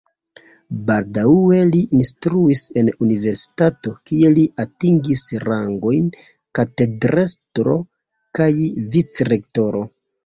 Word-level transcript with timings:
Baldaŭe 0.85 1.57
li 1.73 1.81
instruis 1.97 2.63
en 2.81 2.89
universitato, 3.07 3.93
kie 4.11 4.31
li 4.39 4.45
atingis 4.65 5.23
rangojn 5.45 6.09
katedrestro 6.61 7.77
kaj 8.41 8.53
vicrektoro. 8.97 9.89